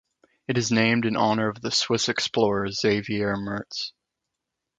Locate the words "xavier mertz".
2.71-3.91